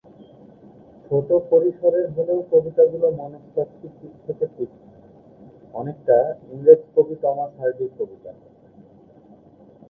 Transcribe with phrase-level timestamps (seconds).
[1.05, 4.87] ছোট পরিসরের হলেও কবিতাগুলো মনস্তাত্ত্বিক দিক থেকে তীক্ষ্ণ,
[5.75, 6.17] অনেকটা
[6.51, 8.59] ইংরেজ কবি টমাস হার্ডির কবিতার মতো।